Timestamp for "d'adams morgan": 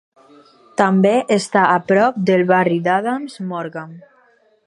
2.87-3.95